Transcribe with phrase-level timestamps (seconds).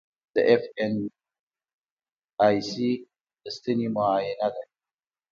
[0.33, 0.93] د ایف این
[2.45, 2.89] ای سي
[3.41, 4.63] د ستنې معاینه ده.